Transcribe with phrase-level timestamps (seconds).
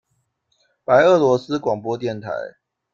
[0.83, 2.31] 白俄罗斯广播电台。